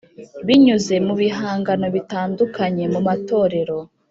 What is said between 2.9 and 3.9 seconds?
mu matorero